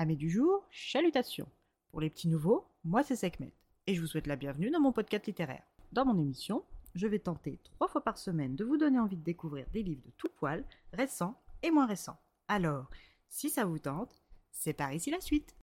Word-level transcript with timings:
Amis 0.00 0.16
du 0.16 0.30
jour, 0.30 0.64
chalutations. 0.70 1.48
Pour 1.90 2.00
les 2.00 2.08
petits 2.08 2.28
nouveaux, 2.28 2.68
moi 2.84 3.02
c'est 3.02 3.16
Sekhmet 3.16 3.52
et 3.88 3.96
je 3.96 4.00
vous 4.00 4.06
souhaite 4.06 4.28
la 4.28 4.36
bienvenue 4.36 4.70
dans 4.70 4.78
mon 4.78 4.92
podcast 4.92 5.26
littéraire. 5.26 5.64
Dans 5.90 6.04
mon 6.04 6.16
émission, 6.16 6.62
je 6.94 7.08
vais 7.08 7.18
tenter 7.18 7.58
trois 7.64 7.88
fois 7.88 8.04
par 8.04 8.16
semaine 8.16 8.54
de 8.54 8.64
vous 8.64 8.76
donner 8.76 9.00
envie 9.00 9.16
de 9.16 9.24
découvrir 9.24 9.66
des 9.72 9.82
livres 9.82 10.04
de 10.06 10.12
tout 10.16 10.28
poil, 10.36 10.64
récents 10.92 11.34
et 11.64 11.72
moins 11.72 11.86
récents. 11.86 12.20
Alors, 12.46 12.88
si 13.28 13.50
ça 13.50 13.64
vous 13.64 13.80
tente, 13.80 14.22
c'est 14.52 14.72
par 14.72 14.92
ici 14.92 15.10
la 15.10 15.20
suite. 15.20 15.56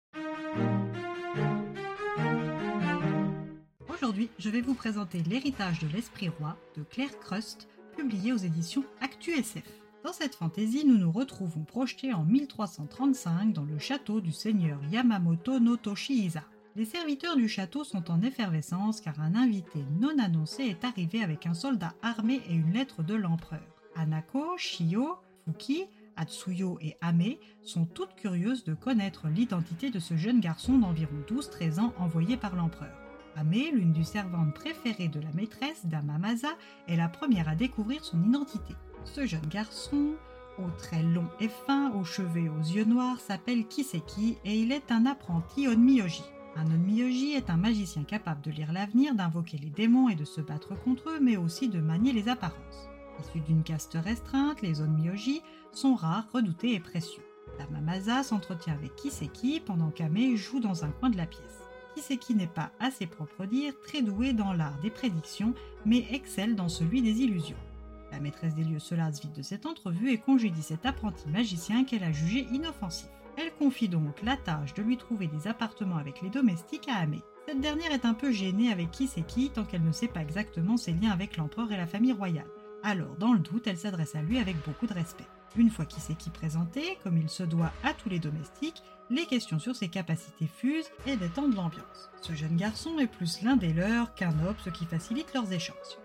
Aujourd'hui, 3.88 4.32
je 4.40 4.50
vais 4.50 4.62
vous 4.62 4.74
présenter 4.74 5.22
L'héritage 5.22 5.78
de 5.78 5.88
l'esprit 5.90 6.30
roi 6.30 6.58
de 6.76 6.82
Claire 6.82 7.20
Crust, 7.20 7.68
publié 7.96 8.34
aux 8.34 8.38
éditions 8.38 8.84
Actu 9.00 9.30
SF. 9.30 9.83
Dans 10.04 10.12
cette 10.12 10.36
fantaisie, 10.36 10.84
nous 10.86 10.98
nous 10.98 11.12
retrouvons 11.14 11.64
projetés 11.64 12.14
en 12.14 12.26
1335 12.26 13.54
dans 13.54 13.64
le 13.64 13.80
château 13.80 14.20
du 14.20 14.34
seigneur 14.34 14.78
Yamamoto 14.92 15.62
no. 15.62 15.78
Les 16.76 16.84
serviteurs 16.84 17.38
du 17.38 17.48
château 17.48 17.86
sont 17.86 18.12
en 18.12 18.22
effervescence 18.22 19.00
car 19.00 19.22
un 19.22 19.34
invité 19.34 19.80
non 20.02 20.20
annoncé 20.20 20.64
est 20.64 20.84
arrivé 20.84 21.24
avec 21.24 21.46
un 21.46 21.54
soldat 21.54 21.94
armé 22.02 22.42
et 22.50 22.54
une 22.54 22.74
lettre 22.74 23.02
de 23.02 23.14
l'empereur. 23.14 23.64
Anako, 23.96 24.58
Shio, 24.58 25.16
Fuki, 25.46 25.86
Atsuyo 26.18 26.78
et 26.82 26.98
Ame 27.00 27.36
sont 27.62 27.86
toutes 27.86 28.16
curieuses 28.16 28.66
de 28.66 28.74
connaître 28.74 29.30
l'identité 29.30 29.90
de 29.90 30.00
ce 30.00 30.18
jeune 30.18 30.42
garçon 30.42 30.78
d'environ 30.78 31.16
12-13 31.30 31.80
ans 31.80 31.94
envoyé 31.98 32.36
par 32.36 32.58
l'empereur. 32.58 32.94
Ame, 33.38 33.54
l'une 33.74 33.94
des 33.94 34.04
servantes 34.04 34.54
préférées 34.54 35.08
de 35.08 35.22
la 35.22 35.32
maîtresse 35.32 35.86
d'Amamasa, 35.86 36.50
est 36.90 36.98
la 36.98 37.08
première 37.08 37.48
à 37.48 37.56
découvrir 37.56 38.04
son 38.04 38.22
identité. 38.22 38.76
Ce 39.06 39.26
jeune 39.26 39.46
garçon, 39.48 40.16
aux 40.58 40.70
traits 40.78 41.06
longs 41.06 41.30
et 41.40 41.50
fins, 41.50 41.92
aux 41.94 42.04
cheveux 42.04 42.42
et 42.42 42.50
aux 42.50 42.60
yeux 42.60 42.86
noirs, 42.86 43.20
s'appelle 43.20 43.66
Kiseki 43.68 44.38
et 44.46 44.60
il 44.60 44.72
est 44.72 44.92
un 44.92 45.06
apprenti 45.06 45.68
Onmyoji. 45.68 46.24
Un 46.56 46.66
Onmyoji 46.66 47.34
est 47.34 47.50
un 47.50 47.58
magicien 47.58 48.04
capable 48.04 48.42
de 48.42 48.52
lire 48.52 48.72
l'avenir, 48.72 49.16
d'invoquer 49.16 49.58
les 49.58 49.70
démons 49.70 50.10
et 50.10 50.16
de 50.16 50.26
se 50.26 50.42
battre 50.42 50.76
contre 50.84 51.10
eux, 51.10 51.20
mais 51.20 51.38
aussi 51.38 51.70
de 51.70 51.80
manier 51.80 52.14
les 52.14 52.30
apparences. 52.30 52.90
Issus 53.20 53.42
d'une 53.42 53.64
caste 53.64 53.98
restreinte, 54.04 54.62
les 54.62 54.82
Onmyoji 54.82 55.42
sont 55.72 55.96
rares, 55.96 56.28
redoutés 56.32 56.74
et 56.74 56.80
précieux. 56.80 57.24
Tamamasa 57.58 58.24
s'entretient 58.24 58.74
avec 58.74 58.96
Kiseki 58.96 59.60
pendant 59.60 59.92
qu'Ame 59.92 60.36
joue 60.36 60.60
dans 60.60 60.86
un 60.86 60.90
coin 60.90 61.10
de 61.10 61.18
la 61.18 61.28
pièce. 61.28 61.62
Kiseki 61.96 62.34
n'est 62.34 62.48
pas, 62.48 62.72
à 62.80 62.90
ses 62.90 63.06
propres 63.06 63.46
dires, 63.46 63.74
très 63.86 64.02
doué 64.02 64.34
dans 64.34 64.54
l'art 64.54 64.80
des 64.82 64.90
prédictions, 64.90 65.54
mais 65.86 66.08
excelle 66.12 66.56
dans 66.56 66.70
celui 66.70 67.02
des 67.02 67.22
illusions. 67.22 67.58
La 68.14 68.20
maîtresse 68.20 68.54
des 68.54 68.64
lieux 68.64 68.80
se 68.80 68.94
lasse 68.94 69.22
vite 69.22 69.36
de 69.36 69.42
cette 69.42 69.66
entrevue 69.66 70.12
et 70.12 70.20
congédie 70.20 70.62
cet 70.62 70.86
apprenti 70.86 71.28
magicien 71.30 71.84
qu'elle 71.84 72.04
a 72.04 72.12
jugé 72.12 72.46
inoffensif. 72.52 73.10
Elle 73.38 73.52
confie 73.56 73.90
donc 73.90 74.22
la 74.22 74.38
tâche 74.38 74.76
de 74.76 74.84
lui 74.84 74.98
trouver 74.98 75.26
des 75.26 75.48
appartements 75.48 75.98
avec 75.98 76.22
les 76.22 76.30
domestiques 76.30 76.88
à 76.88 76.98
Ame. 76.98 77.22
Cette 77.48 77.60
dernière 77.60 77.92
est 77.92 78.06
un 78.06 78.14
peu 78.14 78.32
gênée 78.32 78.72
avec 78.72 78.92
Kiseki 78.92 79.50
tant 79.50 79.66
qu'elle 79.66 79.84
ne 79.84 79.92
sait 79.92 80.08
pas 80.08 80.22
exactement 80.22 80.78
ses 80.78 80.94
liens 80.94 81.10
avec 81.10 81.38
l'empereur 81.38 81.72
et 81.72 81.78
la 81.78 81.88
famille 81.88 82.14
royale. 82.14 82.48
Alors, 82.84 83.16
dans 83.18 83.34
le 83.34 83.40
doute, 83.40 83.66
elle 83.66 83.78
s'adresse 83.78 84.14
à 84.14 84.22
lui 84.22 84.38
avec 84.38 84.64
beaucoup 84.64 84.86
de 84.86 84.94
respect. 84.94 85.28
Une 85.56 85.72
fois 85.72 85.86
Kiseki 85.86 86.30
présenté, 86.30 87.00
comme 87.04 87.18
il 87.18 87.30
se 87.30 87.44
doit 87.44 87.72
à 87.84 87.94
tous 87.94 88.10
les 88.10 88.20
domestiques, 88.20 88.84
les 89.10 89.26
questions 89.26 89.58
sur 89.58 89.76
ses 89.76 89.88
capacités 89.88 90.48
fusent 90.48 90.92
et 91.08 91.18
détendent 91.18 91.56
l'ambiance. 91.56 92.12
Ce 92.22 92.34
jeune 92.34 92.58
garçon 92.58 93.00
est 93.00 93.08
plus 93.08 93.42
l'un 93.42 93.56
des 93.56 93.74
leurs 93.74 94.14
qu'un 94.14 94.38
homme, 94.46 94.56
ce 94.64 94.70
qui 94.70 94.86
facilite 94.86 95.34
leurs 95.34 95.52
échanges. 95.52 95.98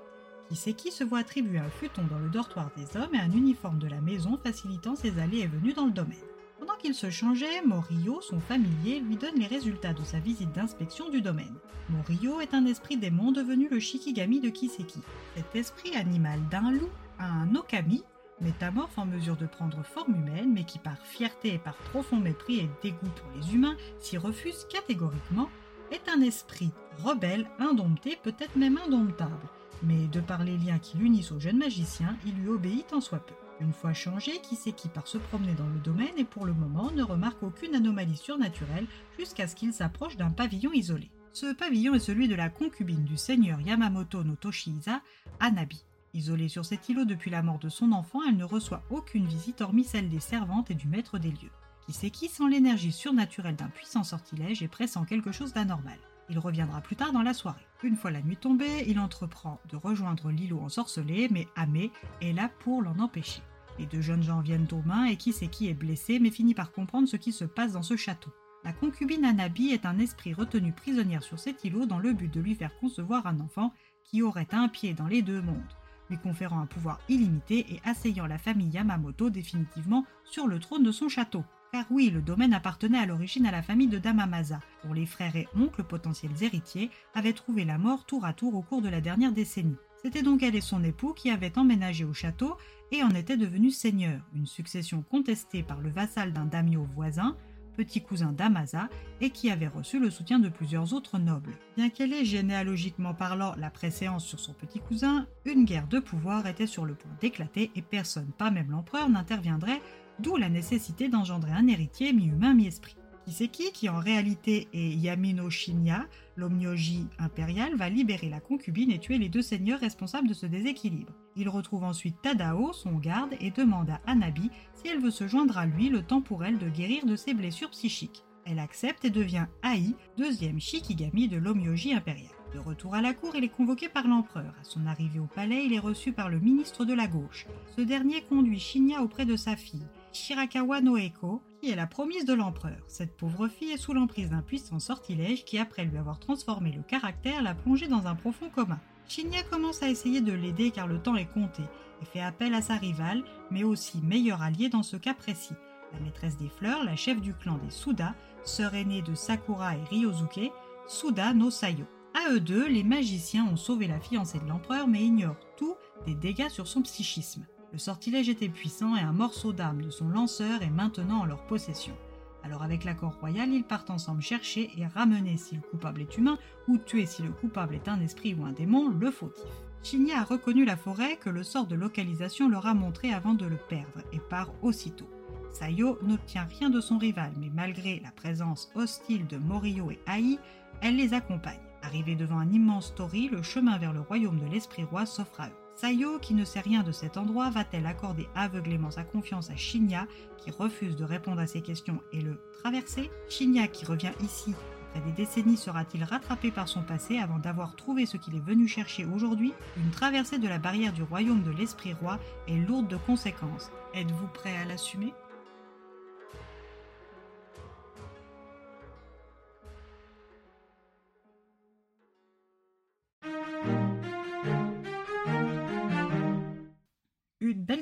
Kiseki 0.48 0.91
se 0.91 1.04
voit 1.04 1.18
attribuer 1.18 1.58
un 1.58 1.68
futon 1.68 2.04
dans 2.10 2.18
le 2.18 2.30
dortoir 2.30 2.70
des 2.74 2.96
hommes 2.96 3.14
et 3.14 3.20
un 3.20 3.30
uniforme 3.30 3.78
de 3.78 3.86
la 3.86 4.00
maison 4.00 4.38
facilitant 4.42 4.96
ses 4.96 5.18
allées 5.18 5.41
et 5.41 5.46
venues 5.46 5.74
dans 5.74 5.84
le 5.84 5.92
domaine. 5.92 6.16
Pendant 6.58 6.77
qu'il 6.77 6.94
se 6.94 7.10
changeait, 7.10 7.62
Morio, 7.66 8.22
son 8.22 8.41
familier, 8.41 9.00
lui 9.00 9.16
donne 9.16 9.38
les 9.38 9.46
résultats 9.46 9.92
de 9.92 10.02
sa 10.02 10.20
visite 10.20 10.52
d'inspection 10.52 11.10
du 11.10 11.20
domaine. 11.20 11.54
Morio 11.91 12.41
est 12.41 12.54
un 12.54 12.64
esprit 12.64 12.96
démon 12.96 13.30
devenu 13.30 13.69
le 13.69 13.78
Shikigami 13.78 14.41
de 14.41 14.48
Kiseki. 14.48 15.00
Cet 15.36 15.54
esprit 15.54 15.94
animal 15.94 16.41
d'un 16.50 16.72
loup 16.72 16.91
a 17.19 17.26
un 17.26 17.54
Okami, 17.54 18.03
métamorphe 18.41 18.97
en 18.97 19.04
mesure 19.04 19.36
de 19.36 19.47
prendre 19.47 19.82
forme 19.82 20.15
humaine, 20.15 20.53
mais 20.53 20.65
qui 20.65 20.78
par 20.78 20.98
fierté 21.04 21.54
et 21.54 21.59
par 21.59 21.76
profond 21.76 22.16
mépris 22.16 22.60
et 22.60 22.70
dégoût 22.82 23.10
pour 23.16 23.28
les 23.36 23.54
humains 23.54 23.76
s'y 23.98 24.16
refuse 24.16 24.66
catégoriquement, 24.70 25.50
est 25.91 26.09
un 26.09 26.22
esprit 26.22 26.70
rebelle, 27.04 27.48
indompté, 27.59 28.19
peut-être 28.22 28.56
même 28.56 28.78
indomptable. 28.78 29.48
Mais 29.83 30.06
de 30.09 30.21
par 30.21 30.44
les 30.44 30.59
liens 30.59 30.78
qui 30.78 30.99
l'unissent 30.99 31.33
au 31.33 31.39
jeune 31.39 31.59
magicien, 31.59 32.16
il 32.27 32.34
lui 32.34 32.49
obéit 32.49 32.93
en 32.93 33.00
soit 33.00 33.25
peu. 33.25 33.34
Une 33.61 33.72
fois 33.72 33.93
changé, 33.93 34.33
Kiseki 34.41 34.89
part 34.89 35.09
se 35.09 35.19
promener 35.19 35.55
dans 35.55 35.66
le 35.66 35.81
domaine 35.81 36.16
et 36.16 36.25
pour 36.25 36.47
le 36.47 36.53
moment 36.53 36.91
ne 36.93 37.03
remarque 37.03 37.43
aucune 37.43 37.75
anomalie 37.75 38.16
surnaturelle 38.16 38.87
jusqu'à 39.19 39.49
ce 39.49 39.56
qu'il 39.56 39.72
s'approche 39.72 40.16
d'un 40.16 40.31
pavillon 40.31 40.72
isolé. 40.72 41.11
Ce 41.33 41.53
pavillon 41.55 41.94
est 41.94 42.00
celui 42.00 42.28
de 42.28 42.34
la 42.34 42.49
concubine 42.50 43.05
du 43.05 43.16
seigneur 43.16 43.61
Yamamoto 43.61 44.25
no 44.25 44.34
Toshihisa, 44.37 45.03
Anabi. 45.41 45.84
Isolée 46.15 46.49
sur 46.49 46.65
cet 46.65 46.89
îlot 46.89 47.05
depuis 47.05 47.31
la 47.31 47.43
mort 47.43 47.59
de 47.59 47.69
son 47.69 47.93
enfant, 47.93 48.21
elle 48.27 48.37
ne 48.37 48.45
reçoit 48.45 48.83
aucune 48.91 49.27
visite 49.27 49.60
hormis 49.60 49.84
celle 49.84 50.09
des 50.09 50.21
servantes 50.21 50.71
et 50.71 50.75
du 50.75 50.89
maître 50.89 51.19
des 51.19 51.31
lieux. 51.31 51.50
Kiseki 51.87 52.28
sent 52.28 52.49
l'énergie 52.49 52.93
surnaturelle 52.93 53.56
d'un 53.56 53.69
puissant 53.69 54.05
sortilège 54.05 54.62
et 54.62 54.69
pressent 54.69 55.05
quelque 55.06 55.33
chose 55.33 55.53
d'anormal. 55.53 55.99
Il 56.31 56.39
reviendra 56.39 56.81
plus 56.81 56.97
tard 56.97 57.12
dans 57.12 57.22
la 57.22 57.34
soirée. 57.34 57.66
Une 57.83 57.97
fois 57.97 58.11
la 58.11 58.22
nuit 58.22 58.37
tombée, 58.37 58.84
il 58.87 58.99
entreprend 58.99 59.61
de 59.71 59.77
rejoindre 59.77 60.31
l'îlot 60.31 60.61
ensorcelé, 60.61 61.28
mais 61.31 61.47
Ame 61.56 61.89
est 62.21 62.33
là 62.33 62.50
pour 62.61 62.83
l'en 62.83 62.99
empêcher. 62.99 63.43
Les 63.78 63.87
deux 63.87 64.00
jeunes 64.00 64.22
gens 64.22 64.41
viennent 64.41 64.66
aux 64.72 64.83
mains 64.83 65.06
et 65.06 65.16
Kiseki 65.16 65.69
est 65.69 65.75
blessé 65.75 66.19
mais 66.19 66.31
finit 66.31 66.55
par 66.55 66.72
comprendre 66.72 67.09
ce 67.09 67.16
qui 67.16 67.33
se 67.33 67.44
passe 67.44 67.72
dans 67.72 67.83
ce 67.83 67.97
château. 67.97 68.33
La 68.65 68.72
concubine 68.72 69.25
Anabi 69.25 69.71
est 69.71 69.87
un 69.87 69.99
esprit 70.00 70.34
retenu 70.34 70.72
prisonnière 70.72 71.22
sur 71.22 71.39
cet 71.39 71.65
îlot 71.65 71.87
dans 71.87 72.00
le 72.00 72.12
but 72.12 72.33
de 72.33 72.41
lui 72.41 72.56
faire 72.56 72.77
concevoir 72.78 73.27
un 73.27 73.39
enfant 73.39 73.72
qui 74.05 74.21
aurait 74.22 74.49
un 74.53 74.69
pied 74.69 74.95
dans 74.95 75.06
les 75.06 75.22
deux 75.22 75.41
mondes, 75.41 75.77
lui 76.10 76.19
conférant 76.19 76.59
un 76.59 76.66
pouvoir 76.66 76.99
illimité 77.09 77.66
et 77.72 77.81
asseyant 77.84 78.27
la 78.27 78.39
famille 78.39 78.71
Yamamoto 78.71 79.31
définitivement 79.31 80.05
sur 80.25 80.49
le 80.49 80.59
trône 80.59 80.83
de 80.83 80.93
son 80.93 81.09
château. 81.09 81.45
Car 81.72 81.84
oui, 81.90 82.10
le 82.10 82.22
domaine 82.22 82.54
appartenait 82.54 82.98
à 82.98 83.06
l'origine 83.06 83.46
à 83.46 83.50
la 83.50 83.62
famille 83.62 83.88
de 83.88 83.98
Damamasa, 83.98 84.60
dont 84.84 84.94
les 84.94 85.04
frères 85.04 85.36
et 85.36 85.48
oncles 85.54 85.84
potentiels 85.84 86.42
héritiers 86.42 86.90
avaient 87.14 87.34
trouvé 87.34 87.64
la 87.64 87.76
mort 87.76 88.06
tour 88.06 88.24
à 88.24 88.32
tour 88.32 88.54
au 88.54 88.62
cours 88.62 88.80
de 88.80 88.88
la 88.88 89.02
dernière 89.02 89.32
décennie. 89.32 89.76
C'était 90.02 90.22
donc 90.22 90.42
elle 90.42 90.56
et 90.56 90.62
son 90.62 90.82
époux 90.82 91.12
qui 91.12 91.30
avaient 91.30 91.58
emménagé 91.58 92.04
au 92.04 92.14
château 92.14 92.56
et 92.90 93.02
en 93.02 93.10
étaient 93.10 93.36
devenus 93.36 93.76
seigneurs, 93.76 94.22
une 94.34 94.46
succession 94.46 95.02
contestée 95.02 95.62
par 95.62 95.80
le 95.80 95.90
vassal 95.90 96.32
d'un 96.32 96.46
daimyo 96.46 96.86
voisin, 96.94 97.36
petit 97.76 98.00
cousin 98.00 98.32
d'Amasa, 98.32 98.88
et 99.20 99.30
qui 99.30 99.50
avait 99.50 99.68
reçu 99.68 100.00
le 100.00 100.10
soutien 100.10 100.38
de 100.38 100.48
plusieurs 100.48 100.94
autres 100.94 101.18
nobles. 101.18 101.58
Bien 101.76 101.90
qu'elle 101.90 102.12
ait 102.12 102.24
généalogiquement 102.24 103.14
parlant 103.14 103.54
la 103.56 103.70
préséance 103.70 104.24
sur 104.24 104.40
son 104.40 104.52
petit 104.52 104.80
cousin, 104.80 105.26
une 105.44 105.64
guerre 105.64 105.86
de 105.86 106.00
pouvoir 106.00 106.46
était 106.46 106.66
sur 106.66 106.84
le 106.84 106.94
point 106.94 107.12
d'éclater 107.20 107.70
et 107.76 107.82
personne, 107.82 108.32
pas 108.38 108.50
même 108.50 108.70
l'empereur, 108.70 109.08
n'interviendrait, 109.08 109.80
d'où 110.20 110.36
la 110.36 110.48
nécessité 110.48 111.08
d'engendrer 111.08 111.52
un 111.52 111.66
héritier 111.66 112.12
mi-humain 112.12 112.54
mi-esprit. 112.54 112.96
Kiseki, 113.28 113.72
qui 113.72 113.90
en 113.90 113.98
réalité 113.98 114.68
est 114.72 114.88
Yamino 114.88 115.50
Shinya, 115.50 116.06
l'omnyoji 116.36 117.06
impérial, 117.18 117.76
va 117.76 117.90
libérer 117.90 118.30
la 118.30 118.40
concubine 118.40 118.90
et 118.90 118.98
tuer 118.98 119.18
les 119.18 119.28
deux 119.28 119.42
seigneurs 119.42 119.80
responsables 119.80 120.28
de 120.28 120.34
ce 120.34 120.46
déséquilibre. 120.46 121.12
Il 121.36 121.50
retrouve 121.50 121.84
ensuite 121.84 122.22
Tadao, 122.22 122.72
son 122.72 122.94
garde, 122.94 123.34
et 123.40 123.50
demande 123.50 123.90
à 123.90 124.00
Anabi 124.06 124.50
si 124.74 124.88
elle 124.88 125.00
veut 125.00 125.10
se 125.10 125.28
joindre 125.28 125.58
à 125.58 125.66
lui 125.66 125.90
le 125.90 126.02
temps 126.02 126.22
pour 126.22 126.42
elle 126.42 126.56
de 126.56 126.70
guérir 126.70 127.04
de 127.04 127.16
ses 127.16 127.34
blessures 127.34 127.70
psychiques. 127.70 128.24
Elle 128.46 128.60
accepte 128.60 129.04
et 129.04 129.10
devient 129.10 129.44
Ai, 129.62 129.94
deuxième 130.16 130.58
Shikigami 130.58 131.28
de 131.28 131.36
l'omnyoji 131.36 131.92
impérial. 131.92 132.32
De 132.54 132.58
retour 132.58 132.94
à 132.94 133.02
la 133.02 133.12
cour, 133.12 133.36
il 133.36 133.44
est 133.44 133.50
convoqué 133.50 133.90
par 133.90 134.08
l'empereur. 134.08 134.54
À 134.58 134.64
son 134.64 134.86
arrivée 134.86 135.20
au 135.20 135.26
palais, 135.26 135.66
il 135.66 135.74
est 135.74 135.78
reçu 135.78 136.12
par 136.12 136.30
le 136.30 136.40
ministre 136.40 136.86
de 136.86 136.94
la 136.94 137.06
gauche. 137.06 137.46
Ce 137.76 137.82
dernier 137.82 138.22
conduit 138.22 138.58
Shinya 138.58 139.02
auprès 139.02 139.26
de 139.26 139.36
sa 139.36 139.54
fille, 139.54 139.86
Shirakawa 140.12 140.80
Noeko, 140.80 141.42
qui 141.60 141.70
est 141.70 141.76
la 141.76 141.86
promise 141.86 142.24
de 142.24 142.34
l'empereur. 142.34 142.78
Cette 142.86 143.16
pauvre 143.16 143.48
fille 143.48 143.72
est 143.72 143.78
sous 143.78 143.92
l'emprise 143.92 144.30
d'un 144.30 144.42
puissant 144.42 144.78
sortilège 144.78 145.44
qui, 145.44 145.59
après 145.59 145.84
lui 145.84 145.98
avoir 145.98 146.18
transformé 146.18 146.72
le 146.72 146.83
caractère, 146.83 147.42
l'a 147.42 147.54
plongée 147.54 147.88
dans 147.88 148.06
un 148.06 148.15
profond 148.15 148.48
coma. 148.48 148.78
Shinya 149.09 149.42
commence 149.44 149.83
à 149.83 149.88
essayer 149.88 150.21
de 150.21 150.33
l'aider 150.33 150.71
car 150.71 150.86
le 150.86 150.98
temps 150.98 151.16
est 151.16 151.33
compté 151.33 151.62
et 152.03 152.04
fait 152.04 152.21
appel 152.21 152.54
à 152.54 152.62
sa 152.62 152.77
rivale, 152.77 153.24
mais 153.50 153.65
aussi 153.65 153.98
meilleure 154.03 154.42
alliée 154.42 154.68
dans 154.68 154.83
ce 154.83 154.97
cas 154.97 155.15
précis, 155.15 155.54
la 155.92 156.00
maîtresse 156.00 156.36
des 156.36 156.48
fleurs, 156.48 156.84
la 156.84 156.97
chef 156.97 157.21
du 157.21 157.34
clan 157.34 157.59
des 157.59 157.71
Suda, 157.71 158.15
sœur 158.44 158.74
aînée 158.74 159.03
de 159.03 159.15
Sakura 159.15 159.77
et 159.77 159.84
Ryosuke, 159.91 160.53
Suda 160.86 161.34
no 161.34 161.50
Sayo. 161.50 161.86
À 162.15 162.33
eux 162.33 162.41
deux, 162.41 162.68
les 162.68 162.84
magiciens 162.84 163.47
ont 163.47 163.56
sauvé 163.56 163.86
la 163.86 164.00
fiancée 164.00 164.38
de 164.38 164.47
l'empereur 164.47 164.88
mais 164.88 165.03
ignorent 165.03 165.41
tout 165.56 165.74
des 166.06 166.15
dégâts 166.15 166.48
sur 166.48 166.66
son 166.66 166.83
psychisme. 166.83 167.47
Le 167.72 167.78
sortilège 167.78 168.30
était 168.30 168.48
puissant 168.48 168.97
et 168.97 169.00
un 169.00 169.12
morceau 169.12 169.53
d'âme 169.53 169.82
de 169.82 169.91
son 169.91 170.09
lanceur 170.09 170.62
est 170.62 170.70
maintenant 170.70 171.20
en 171.20 171.26
leur 171.26 171.47
possession. 171.47 171.94
Alors 172.42 172.62
avec 172.62 172.84
l'accord 172.84 173.16
royal, 173.20 173.53
ils 173.53 173.65
partent 173.65 173.91
ensemble 173.91 174.22
chercher 174.22 174.70
et 174.78 174.86
ramener 174.86 175.36
si 175.36 175.56
le 175.56 175.60
coupable 175.60 176.00
est 176.00 176.16
humain 176.16 176.38
ou 176.66 176.78
tuer 176.78 177.04
si 177.04 177.22
le 177.22 177.30
coupable 177.30 177.74
est 177.74 177.88
un 177.88 178.00
esprit 178.00 178.34
ou 178.34 178.44
un 178.44 178.53
démon, 178.53 178.88
le 178.88 179.10
fautif. 179.10 179.44
Shinya 179.82 180.20
a 180.20 180.24
reconnu 180.24 180.65
la 180.65 180.76
forêt 180.76 181.16
que 181.16 181.30
le 181.30 181.42
sort 181.42 181.66
de 181.66 181.74
localisation 181.74 182.48
leur 182.48 182.66
a 182.66 182.74
montré 182.74 183.12
avant 183.12 183.34
de 183.34 183.44
le 183.44 183.56
perdre 183.56 184.00
et 184.12 184.18
part 184.18 184.50
aussitôt. 184.62 185.09
Sayo 185.53 185.98
n'obtient 186.03 186.44
rien 186.44 186.71
de 186.71 186.80
son 186.80 186.98
rival, 186.98 187.32
mais 187.38 187.50
malgré 187.54 188.00
la 188.00 188.10
présence 188.10 188.71
hostile 188.74 189.26
de 189.26 189.36
Morio 189.36 189.91
et 189.91 190.00
Ai, 190.09 190.38
elle 190.80 190.97
les 190.97 191.14
accompagne. 191.14 191.60
Arrivée 191.82 192.16
devant 192.16 192.38
un 192.38 192.50
immense 192.50 192.94
tori, 192.94 193.28
le 193.28 193.42
chemin 193.42 193.78
vers 193.78 193.92
le 193.92 194.00
royaume 194.00 194.41
de 194.41 194.47
l'Esprit 194.47 194.84
Roi 194.84 195.06
s'offre 195.06 195.41
à 195.41 195.48
eux. 195.48 195.67
Sayo, 195.80 196.19
qui 196.19 196.34
ne 196.34 196.45
sait 196.45 196.59
rien 196.59 196.83
de 196.83 196.91
cet 196.91 197.16
endroit, 197.16 197.51
va-t-elle 197.51 197.86
accorder 197.86 198.28
aveuglément 198.34 198.91
sa 198.91 199.04
confiance 199.04 199.48
à 199.48 199.54
Shinya, 199.54 200.09
qui 200.36 200.51
refuse 200.51 200.97
de 200.97 201.04
répondre 201.04 201.41
à 201.41 201.47
ses 201.47 201.60
questions 201.60 202.01
et 202.13 202.21
le 202.21 202.41
traverser? 202.59 203.13
Shinya, 203.28 203.69
qui 203.69 203.84
revient 203.86 204.10
ici 204.21 204.57
après 204.89 205.01
des 205.09 205.13
décennies, 205.13 205.57
sera-t-il 205.57 206.03
rattrapé 206.03 206.51
par 206.51 206.66
son 206.66 206.83
passé 206.83 207.19
avant 207.19 207.39
d'avoir 207.39 207.77
trouvé 207.77 208.07
ce 208.07 208.16
qu'il 208.16 208.34
est 208.34 208.45
venu 208.45 208.66
chercher 208.66 209.04
aujourd'hui? 209.04 209.53
Une 209.77 209.92
traversée 209.92 210.39
de 210.39 210.48
la 210.48 210.59
barrière 210.59 210.92
du 210.92 211.04
royaume 211.04 211.45
de 211.45 211.53
l'Esprit 211.53 211.92
Roi 211.92 212.19
est 212.48 212.57
lourde 212.57 212.89
de 212.89 212.97
conséquences. 212.97 213.71
Êtes-vous 213.95 214.28
prêt 214.28 214.57
à 214.57 214.65
l'assumer? 214.65 215.13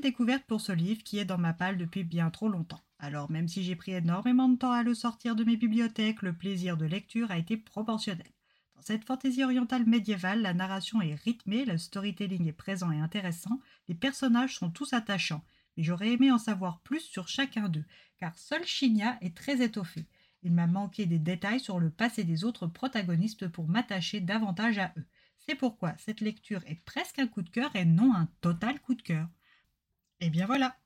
Découverte 0.06 0.44
pour 0.44 0.60
ce 0.60 0.70
livre 0.70 1.02
qui 1.02 1.18
est 1.18 1.24
dans 1.24 1.36
ma 1.36 1.52
palle 1.52 1.78
depuis 1.78 2.04
bien 2.04 2.30
trop 2.30 2.48
longtemps. 2.48 2.80
Alors 3.00 3.28
même 3.28 3.48
si 3.48 3.64
j'ai 3.64 3.74
pris 3.74 3.90
énormément 3.90 4.48
de 4.48 4.56
temps 4.56 4.70
à 4.70 4.84
le 4.84 4.94
sortir 4.94 5.34
de 5.34 5.42
mes 5.42 5.56
bibliothèques, 5.56 6.22
le 6.22 6.32
plaisir 6.32 6.76
de 6.76 6.86
lecture 6.86 7.32
a 7.32 7.38
été 7.38 7.56
proportionnel. 7.56 8.30
Dans 8.76 8.82
cette 8.82 9.04
fantaisie 9.04 9.42
orientale 9.42 9.84
médiévale, 9.84 10.42
la 10.42 10.54
narration 10.54 11.02
est 11.02 11.16
rythmée, 11.16 11.64
le 11.64 11.76
storytelling 11.76 12.46
est 12.46 12.52
présent 12.52 12.92
et 12.92 13.00
intéressant, 13.00 13.60
les 13.88 13.96
personnages 13.96 14.56
sont 14.56 14.70
tous 14.70 14.92
attachants, 14.92 15.42
mais 15.76 15.82
j'aurais 15.82 16.12
aimé 16.12 16.30
en 16.30 16.38
savoir 16.38 16.78
plus 16.82 17.00
sur 17.00 17.26
chacun 17.26 17.68
d'eux, 17.68 17.84
car 18.16 18.38
seul 18.38 18.64
Shinya 18.64 19.18
est 19.22 19.36
très 19.36 19.60
étoffé. 19.60 20.06
Il 20.44 20.52
m'a 20.52 20.68
manqué 20.68 21.06
des 21.06 21.18
détails 21.18 21.58
sur 21.58 21.80
le 21.80 21.90
passé 21.90 22.22
des 22.22 22.44
autres 22.44 22.68
protagonistes 22.68 23.48
pour 23.48 23.66
m'attacher 23.66 24.20
davantage 24.20 24.78
à 24.78 24.92
eux. 24.98 25.06
C'est 25.38 25.56
pourquoi 25.56 25.94
cette 25.98 26.20
lecture 26.20 26.62
est 26.66 26.80
presque 26.84 27.18
un 27.18 27.26
coup 27.26 27.42
de 27.42 27.50
cœur 27.50 27.74
et 27.74 27.84
non 27.84 28.14
un 28.14 28.28
total 28.40 28.80
coup 28.80 28.94
de 28.94 29.02
cœur. 29.02 29.26
Et 30.26 30.30
bien 30.30 30.46
voilà, 30.46 30.76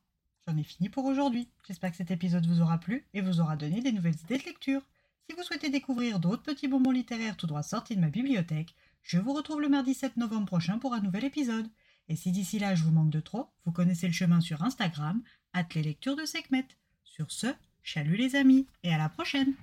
j'en 0.47 0.55
ai 0.59 0.63
fini 0.63 0.91
pour 0.91 1.07
aujourd'hui. 1.07 1.49
J'espère 1.67 1.91
que 1.93 1.97
cet 1.97 2.11
épisode 2.11 2.45
vous 2.45 2.61
aura 2.61 2.77
plu 2.77 3.07
et 3.15 3.23
vous 3.23 3.41
aura 3.41 3.57
donné 3.57 3.81
des 3.81 3.91
nouvelles 3.91 4.21
idées 4.23 4.37
de 4.37 4.45
lecture. 4.45 4.83
Si 5.27 5.35
vous 5.35 5.43
souhaitez 5.43 5.71
découvrir 5.71 6.21
d'autres 6.21 6.43
petits 6.43 6.69
bonbons 6.69 6.91
littéraires 6.91 7.39
tout 7.39 7.47
droit 7.47 7.63
sortis 7.63 7.97
de 7.97 8.03
ma 8.03 8.11
bibliothèque, 8.11 8.75
je 9.03 9.17
vous 9.17 9.33
retrouve 9.33 9.63
le 9.63 9.71
mardi 9.71 9.95
7 9.95 10.19
novembre 10.19 10.45
prochain 10.45 10.79
pour 10.79 10.93
un 10.93 11.01
nouvel 11.01 11.25
épisode. 11.25 11.71
Et 12.09 12.17
si 12.17 12.33
d'ici 12.33 12.59
là 12.59 12.75
je 12.75 12.85
vous 12.85 12.91
manque 12.91 13.09
de 13.09 13.21
trop, 13.21 13.47
vous 13.65 13.73
connaissez 13.73 14.09
le 14.09 14.13
chemin 14.13 14.43
sur 14.43 14.63
Instagram, 14.63 15.23
les 15.75 15.83
lectures 15.83 16.17
de 16.17 16.27
Sekhmet. 16.27 16.69
Sur 17.05 17.33
ce, 17.33 17.47
chalut 17.83 18.17
les 18.17 18.37
amis 18.37 18.67
et 18.83 18.93
à 18.93 18.99
la 18.99 19.09
prochaine! 19.09 19.55